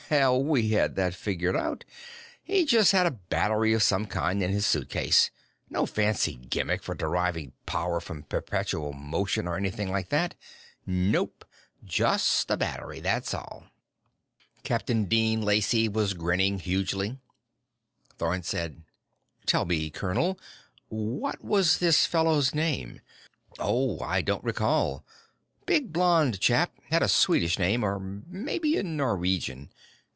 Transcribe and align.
"Hell, 0.11 0.43
we 0.43 0.71
had 0.71 0.97
that 0.97 1.13
figured 1.15 1.55
out. 1.55 1.85
He 2.43 2.65
just 2.65 2.91
had 2.91 3.05
a 3.05 3.11
battery 3.11 3.71
of 3.71 3.81
some 3.81 4.07
kind 4.07 4.43
in 4.43 4.51
the 4.51 4.61
suitcase. 4.61 5.31
No 5.69 5.85
fancy 5.85 6.35
gimmick 6.35 6.83
for 6.83 6.93
deriving 6.93 7.53
power 7.65 8.01
from 8.01 8.23
perpetual 8.23 8.91
motion 8.91 9.47
or 9.47 9.55
anything 9.55 9.89
like 9.89 10.09
that. 10.09 10.35
Nope. 10.85 11.45
Just 11.85 12.51
a 12.51 12.57
battery, 12.57 12.99
that's 12.99 13.33
all." 13.33 13.67
Captain 14.63 15.05
Dean 15.05 15.41
Lacey 15.43 15.87
was 15.87 16.13
grinning 16.13 16.59
hugely. 16.59 17.17
Thorn 18.17 18.43
said: 18.43 18.83
"Tell 19.45 19.63
me, 19.63 19.89
colonel 19.89 20.37
what 20.89 21.41
was 21.41 21.77
this 21.77 22.05
fellow's 22.05 22.53
name?" 22.53 22.99
"Oh, 23.59 23.97
I 24.01 24.21
don't 24.21 24.43
recall. 24.43 25.05
Big, 25.65 25.93
blond 25.93 26.41
chap. 26.41 26.73
Had 26.89 27.01
a 27.01 27.07
Swedish 27.07 27.57
name 27.57 27.81
or 27.81 27.97
maybe 28.27 28.83
Norwegian. 28.83 29.71